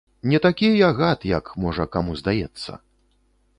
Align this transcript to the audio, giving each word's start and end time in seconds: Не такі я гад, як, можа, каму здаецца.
Не 0.29 0.37
такі 0.45 0.69
я 0.77 0.89
гад, 1.01 1.27
як, 1.33 1.53
можа, 1.67 1.87
каму 1.99 2.19
здаецца. 2.25 2.71